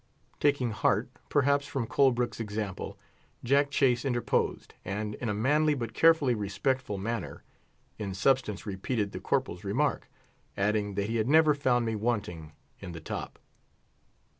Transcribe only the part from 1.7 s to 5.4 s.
Colbrook's example, Jack Chase interposed, and in a